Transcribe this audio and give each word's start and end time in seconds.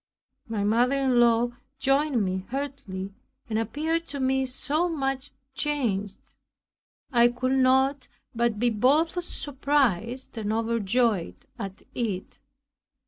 My 0.47 0.63
mother 0.63 0.95
in 0.95 1.19
law 1.19 1.51
joined 1.77 2.25
me 2.25 2.47
heartily 2.49 3.13
and 3.47 3.59
appeared 3.59 4.07
to 4.07 4.19
me 4.19 4.47
so 4.47 4.89
much 4.89 5.29
changed. 5.53 6.17
I 7.11 7.27
could 7.27 7.51
not 7.51 8.07
but 8.33 8.57
be 8.57 8.71
both 8.71 9.23
surprised 9.23 10.39
and 10.39 10.51
overjoyed 10.51 11.45
at 11.59 11.83
it. 11.93 12.39